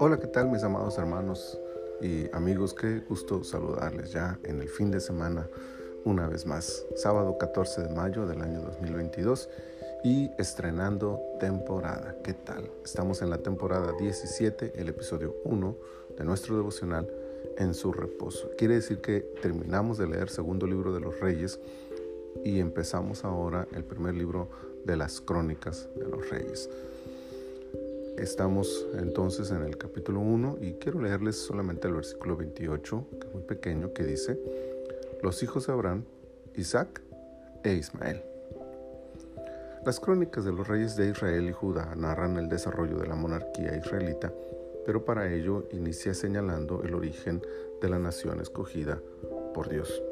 Hola, 0.00 0.18
¿qué 0.20 0.26
tal 0.26 0.48
mis 0.48 0.64
amados 0.64 0.98
hermanos 0.98 1.60
y 2.00 2.28
amigos? 2.34 2.74
Qué 2.74 3.00
gusto 3.08 3.44
saludarles 3.44 4.10
ya 4.10 4.38
en 4.42 4.60
el 4.60 4.68
fin 4.68 4.90
de 4.90 5.00
semana 5.00 5.48
una 6.04 6.26
vez 6.26 6.46
más, 6.46 6.84
sábado 6.96 7.38
14 7.38 7.82
de 7.82 7.94
mayo 7.94 8.26
del 8.26 8.42
año 8.42 8.60
2022 8.60 9.48
y 10.02 10.30
estrenando 10.36 11.20
temporada. 11.38 12.16
¿Qué 12.24 12.34
tal? 12.34 12.68
Estamos 12.84 13.22
en 13.22 13.30
la 13.30 13.38
temporada 13.38 13.92
17, 13.98 14.72
el 14.74 14.88
episodio 14.88 15.36
1 15.44 15.76
de 16.18 16.24
nuestro 16.24 16.56
devocional 16.56 17.08
en 17.56 17.72
su 17.74 17.92
reposo. 17.92 18.50
Quiere 18.58 18.74
decir 18.74 19.00
que 19.00 19.20
terminamos 19.42 19.98
de 19.98 20.08
leer 20.08 20.28
segundo 20.28 20.66
libro 20.66 20.92
de 20.92 21.00
los 21.00 21.20
reyes 21.20 21.60
y 22.44 22.60
empezamos 22.60 23.24
ahora 23.24 23.66
el 23.72 23.84
primer 23.84 24.14
libro 24.14 24.48
de 24.84 24.96
las 24.96 25.20
crónicas 25.20 25.88
de 25.96 26.08
los 26.08 26.28
reyes. 26.30 26.70
Estamos 28.16 28.86
entonces 28.98 29.50
en 29.50 29.62
el 29.62 29.78
capítulo 29.78 30.20
1 30.20 30.58
y 30.60 30.72
quiero 30.74 31.00
leerles 31.00 31.36
solamente 31.36 31.88
el 31.88 31.94
versículo 31.94 32.36
28, 32.36 33.06
que 33.18 33.26
es 33.26 33.34
muy 33.34 33.42
pequeño, 33.42 33.92
que 33.94 34.04
dice, 34.04 34.38
los 35.22 35.42
hijos 35.42 35.66
de 35.66 35.72
Abraham, 35.72 36.04
Isaac 36.54 37.00
e 37.64 37.72
Ismael. 37.72 38.22
Las 39.84 39.98
crónicas 40.00 40.44
de 40.44 40.52
los 40.52 40.68
reyes 40.68 40.96
de 40.96 41.08
Israel 41.08 41.48
y 41.48 41.52
Judá 41.52 41.94
narran 41.96 42.36
el 42.36 42.50
desarrollo 42.50 42.98
de 42.98 43.06
la 43.06 43.14
monarquía 43.14 43.74
israelita, 43.74 44.30
pero 44.84 45.04
para 45.06 45.32
ello 45.32 45.66
inicia 45.72 46.12
señalando 46.12 46.82
el 46.82 46.94
origen 46.94 47.40
de 47.80 47.88
la 47.88 47.98
nación 47.98 48.40
escogida 48.40 49.00
por 49.54 49.70
Dios. 49.70 50.02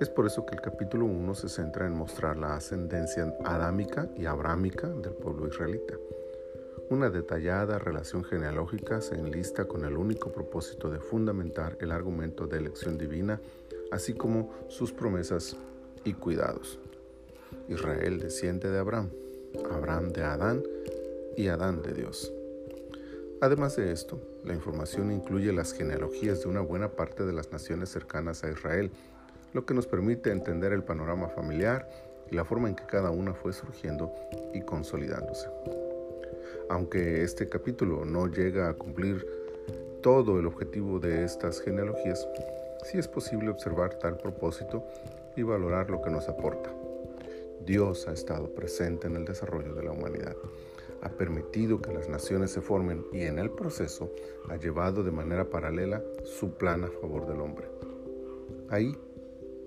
Es 0.00 0.08
por 0.08 0.26
eso 0.26 0.44
que 0.46 0.54
el 0.54 0.60
capítulo 0.60 1.06
1 1.06 1.34
se 1.34 1.48
centra 1.48 1.86
en 1.86 1.94
mostrar 1.94 2.36
la 2.36 2.56
ascendencia 2.56 3.34
adámica 3.44 4.08
y 4.16 4.26
abrámica 4.26 4.88
del 4.88 5.12
pueblo 5.12 5.46
israelita. 5.46 5.94
Una 6.90 7.08
detallada 7.08 7.78
relación 7.78 8.24
genealógica 8.24 9.00
se 9.00 9.14
enlista 9.14 9.64
con 9.64 9.84
el 9.84 9.96
único 9.96 10.30
propósito 10.30 10.90
de 10.90 10.98
fundamentar 10.98 11.78
el 11.80 11.90
argumento 11.90 12.46
de 12.46 12.58
elección 12.58 12.98
divina, 12.98 13.40
así 13.90 14.14
como 14.14 14.52
sus 14.68 14.92
promesas 14.92 15.56
y 16.04 16.12
cuidados. 16.14 16.78
Israel 17.68 18.18
desciende 18.18 18.70
de 18.70 18.78
Abraham, 18.78 19.08
Abraham 19.70 20.12
de 20.12 20.22
Adán 20.22 20.62
y 21.36 21.48
Adán 21.48 21.82
de 21.82 21.94
Dios. 21.94 22.32
Además 23.40 23.76
de 23.76 23.90
esto, 23.90 24.20
la 24.44 24.54
información 24.54 25.10
incluye 25.10 25.52
las 25.52 25.72
genealogías 25.72 26.42
de 26.42 26.48
una 26.48 26.60
buena 26.60 26.92
parte 26.92 27.24
de 27.24 27.32
las 27.32 27.52
naciones 27.52 27.88
cercanas 27.88 28.44
a 28.44 28.50
Israel, 28.50 28.90
lo 29.52 29.66
que 29.66 29.74
nos 29.74 29.86
permite 29.86 30.30
entender 30.30 30.72
el 30.72 30.82
panorama 30.82 31.28
familiar 31.28 31.88
y 32.30 32.34
la 32.34 32.44
forma 32.44 32.68
en 32.68 32.74
que 32.74 32.86
cada 32.86 33.10
una 33.10 33.34
fue 33.34 33.52
surgiendo 33.52 34.14
y 34.54 34.62
consolidándose. 34.62 35.48
Aunque 36.70 37.22
este 37.22 37.48
capítulo 37.48 38.04
no 38.04 38.26
llega 38.26 38.68
a 38.68 38.74
cumplir 38.74 39.26
todo 40.02 40.40
el 40.40 40.46
objetivo 40.46 40.98
de 40.98 41.24
estas 41.24 41.60
genealogías, 41.60 42.26
sí 42.84 42.98
es 42.98 43.06
posible 43.06 43.50
observar 43.50 43.94
tal 43.98 44.16
propósito 44.16 44.84
y 45.36 45.42
valorar 45.42 45.90
lo 45.90 46.00
que 46.00 46.10
nos 46.10 46.28
aporta. 46.28 46.70
Dios 47.64 48.08
ha 48.08 48.12
estado 48.12 48.48
presente 48.54 49.06
en 49.06 49.16
el 49.16 49.24
desarrollo 49.24 49.74
de 49.74 49.84
la 49.84 49.92
humanidad, 49.92 50.36
ha 51.02 51.08
permitido 51.10 51.80
que 51.80 51.92
las 51.92 52.08
naciones 52.08 52.50
se 52.50 52.60
formen 52.60 53.04
y 53.12 53.22
en 53.22 53.38
el 53.38 53.50
proceso 53.50 54.10
ha 54.48 54.56
llevado 54.56 55.02
de 55.02 55.10
manera 55.10 55.44
paralela 55.44 56.02
su 56.24 56.54
plan 56.54 56.84
a 56.84 56.88
favor 56.88 57.26
del 57.26 57.40
hombre. 57.40 57.66
Ahí, 58.68 58.96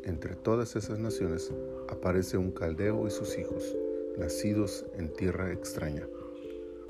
entre 0.05 0.35
todas 0.35 0.75
esas 0.75 0.99
naciones, 0.99 1.51
aparece 1.89 2.37
un 2.37 2.51
caldeo 2.51 3.05
y 3.07 3.11
sus 3.11 3.37
hijos, 3.37 3.75
nacidos 4.17 4.85
en 4.97 5.11
tierra 5.11 5.51
extraña 5.51 6.07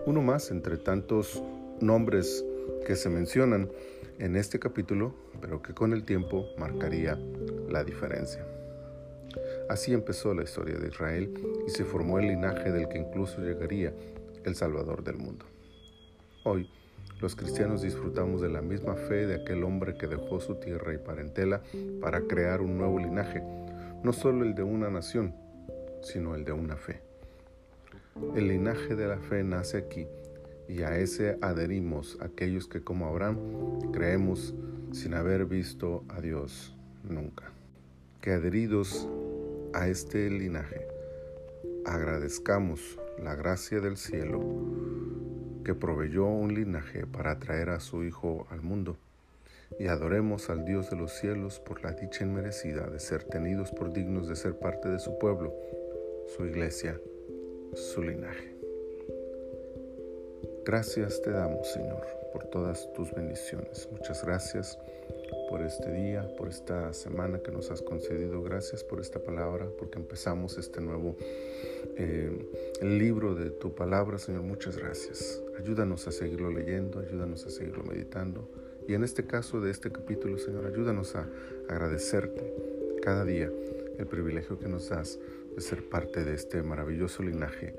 uno 0.05 0.21
más 0.21 0.51
entre 0.51 0.77
tantos 0.77 1.41
nombres 1.81 2.45
que 2.85 2.95
se 2.95 3.09
mencionan 3.09 3.69
en 4.19 4.35
este 4.35 4.59
capítulo, 4.59 5.13
pero 5.41 5.61
que 5.61 5.73
con 5.73 5.93
el 5.93 6.03
tiempo 6.03 6.45
marcaría 6.57 7.19
la 7.69 7.83
diferencia. 7.83 8.45
Así 9.69 9.93
empezó 9.93 10.33
la 10.33 10.43
historia 10.43 10.77
de 10.77 10.87
Israel 10.87 11.33
y 11.67 11.71
se 11.71 11.83
formó 11.83 12.19
el 12.19 12.27
linaje 12.27 12.71
del 12.71 12.87
que 12.87 12.99
incluso 12.99 13.41
llegaría 13.41 13.93
el 14.43 14.55
Salvador 14.55 15.03
del 15.03 15.17
mundo. 15.17 15.45
Hoy, 16.43 16.69
los 17.21 17.35
cristianos 17.35 17.81
disfrutamos 17.81 18.41
de 18.41 18.49
la 18.49 18.61
misma 18.61 18.95
fe 18.95 19.25
de 19.25 19.35
aquel 19.35 19.63
hombre 19.63 19.97
que 19.97 20.07
dejó 20.07 20.39
su 20.39 20.55
tierra 20.55 20.93
y 20.93 20.97
parentela 20.97 21.61
para 22.01 22.21
crear 22.21 22.61
un 22.61 22.77
nuevo 22.77 22.99
linaje, 22.99 23.41
no 24.03 24.11
solo 24.11 24.43
el 24.43 24.53
de 24.53 24.63
una 24.63 24.89
nación, 24.89 25.33
sino 26.01 26.35
el 26.35 26.43
de 26.43 26.51
una 26.51 26.75
fe. 26.75 27.01
El 28.35 28.49
linaje 28.49 28.95
de 28.95 29.07
la 29.07 29.17
fe 29.17 29.43
nace 29.43 29.77
aquí 29.77 30.07
y 30.67 30.81
a 30.81 30.97
ese 30.97 31.37
adherimos 31.41 32.17
aquellos 32.21 32.67
que 32.67 32.81
como 32.81 33.07
Abraham 33.07 33.37
creemos 33.91 34.53
sin 34.91 35.13
haber 35.13 35.45
visto 35.45 36.03
a 36.09 36.21
Dios 36.21 36.75
nunca. 37.03 37.51
Que 38.21 38.31
adheridos 38.31 39.07
a 39.73 39.87
este 39.87 40.29
linaje 40.29 40.87
agradezcamos 41.85 42.99
la 43.21 43.35
gracia 43.35 43.79
del 43.79 43.97
cielo 43.97 44.39
que 45.65 45.73
proveyó 45.73 46.27
un 46.27 46.53
linaje 46.53 47.05
para 47.05 47.39
traer 47.39 47.69
a 47.71 47.81
su 47.81 48.05
Hijo 48.05 48.47
al 48.49 48.61
mundo 48.61 48.95
y 49.79 49.87
adoremos 49.87 50.49
al 50.49 50.63
Dios 50.63 50.89
de 50.89 50.95
los 50.95 51.11
cielos 51.11 51.59
por 51.59 51.83
la 51.83 51.91
dicha 51.91 52.23
inmerecida 52.23 52.87
de 52.87 52.99
ser 52.99 53.23
tenidos 53.23 53.71
por 53.71 53.91
dignos 53.91 54.29
de 54.29 54.37
ser 54.37 54.57
parte 54.57 54.87
de 54.87 54.99
su 54.99 55.17
pueblo, 55.17 55.53
su 56.37 56.45
iglesia 56.45 56.97
su 57.73 58.01
linaje. 58.01 58.55
Gracias 60.65 61.21
te 61.21 61.31
damos, 61.31 61.67
Señor, 61.67 62.05
por 62.31 62.45
todas 62.45 62.91
tus 62.93 63.13
bendiciones. 63.13 63.87
Muchas 63.91 64.23
gracias 64.23 64.79
por 65.49 65.61
este 65.61 65.91
día, 65.91 66.27
por 66.37 66.47
esta 66.47 66.93
semana 66.93 67.39
que 67.39 67.51
nos 67.51 67.69
has 67.69 67.81
concedido. 67.81 68.41
Gracias 68.41 68.83
por 68.83 68.99
esta 68.99 69.19
palabra, 69.19 69.67
porque 69.77 69.99
empezamos 69.99 70.57
este 70.57 70.81
nuevo 70.81 71.17
eh, 71.97 72.49
libro 72.81 73.35
de 73.35 73.51
tu 73.51 73.75
palabra, 73.75 74.17
Señor. 74.17 74.41
Muchas 74.41 74.77
gracias. 74.77 75.44
Ayúdanos 75.59 76.07
a 76.07 76.11
seguirlo 76.11 76.51
leyendo, 76.51 76.99
ayúdanos 76.99 77.45
a 77.45 77.49
seguirlo 77.49 77.83
meditando. 77.83 78.49
Y 78.87 78.93
en 78.93 79.03
este 79.03 79.25
caso 79.25 79.61
de 79.61 79.71
este 79.71 79.91
capítulo, 79.91 80.37
Señor, 80.37 80.65
ayúdanos 80.65 81.15
a 81.15 81.27
agradecerte 81.67 82.53
cada 83.01 83.23
día 83.25 83.51
el 83.97 84.07
privilegio 84.07 84.59
que 84.59 84.67
nos 84.67 84.89
das 84.89 85.19
de 85.55 85.61
ser 85.61 85.87
parte 85.87 86.23
de 86.23 86.33
este 86.33 86.61
maravilloso 86.61 87.23
linaje 87.23 87.73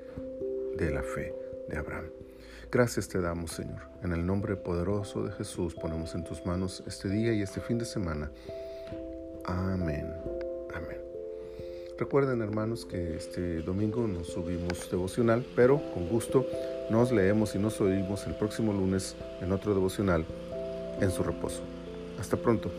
de 0.76 0.90
la 0.90 1.02
fe 1.02 1.34
de 1.68 1.76
Abraham. 1.76 2.06
Gracias 2.70 3.08
te 3.08 3.20
damos, 3.20 3.52
Señor. 3.52 3.82
En 4.02 4.12
el 4.12 4.26
nombre 4.26 4.56
poderoso 4.56 5.24
de 5.24 5.32
Jesús 5.32 5.74
ponemos 5.74 6.14
en 6.14 6.24
tus 6.24 6.44
manos 6.44 6.82
este 6.86 7.08
día 7.08 7.32
y 7.32 7.42
este 7.42 7.60
fin 7.60 7.78
de 7.78 7.84
semana. 7.84 8.30
Amén. 9.44 10.35
Recuerden, 11.98 12.42
hermanos, 12.42 12.84
que 12.84 13.16
este 13.16 13.62
domingo 13.62 14.06
nos 14.06 14.26
subimos 14.26 14.90
devocional, 14.90 15.46
pero 15.56 15.80
con 15.94 16.08
gusto 16.08 16.46
nos 16.90 17.10
leemos 17.10 17.54
y 17.54 17.58
nos 17.58 17.80
oímos 17.80 18.26
el 18.26 18.34
próximo 18.34 18.72
lunes 18.72 19.16
en 19.40 19.50
otro 19.50 19.72
devocional 19.72 20.26
en 21.00 21.10
su 21.10 21.22
reposo. 21.22 21.62
Hasta 22.20 22.36
pronto. 22.36 22.70